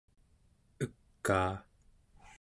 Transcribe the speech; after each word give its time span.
ekaa 0.83 1.51